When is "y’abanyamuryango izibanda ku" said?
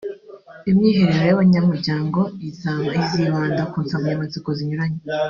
1.29-3.77